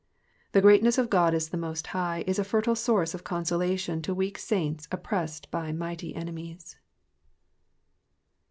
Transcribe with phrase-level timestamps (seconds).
[0.53, 4.01] The great ness of God as the Most High is a fertile source of consolation
[4.01, 6.75] to weak saints oppressed by mighty enemies.